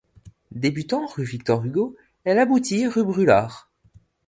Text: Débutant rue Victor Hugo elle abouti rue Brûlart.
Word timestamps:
Débutant 0.49 1.05
rue 1.05 1.25
Victor 1.25 1.63
Hugo 1.63 1.95
elle 2.23 2.39
abouti 2.39 2.87
rue 2.87 3.03
Brûlart. 3.03 3.71